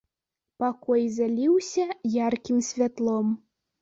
Пакой 0.61 1.03
заліўся 1.17 1.85
яркім 2.17 2.57
святлом. 2.73 3.27